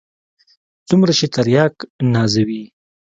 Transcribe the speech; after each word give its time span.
څومره 0.87 1.11
چې 1.19 1.25
ترياک 1.35 1.75
نازوي. 2.13 2.63